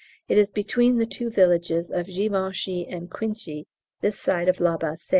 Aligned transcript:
It 0.27 0.39
is 0.39 0.49
between 0.49 0.97
the 0.97 1.05
two 1.05 1.29
villages 1.29 1.91
of 1.91 2.07
Givenchy 2.07 2.87
and 2.87 3.07
Cuinchy, 3.11 3.67
this 4.01 4.17
side 4.19 4.49
of 4.49 4.59
La 4.59 4.75
Bassée. 4.75 5.09